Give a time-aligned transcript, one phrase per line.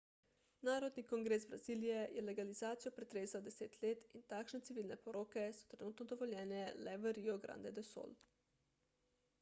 [0.67, 6.65] narodni kongres brazilije je legalizacijo pretresal 10 let in takšne civilne poroke so trenutno dovoljene
[6.87, 8.19] le v rio grande do sul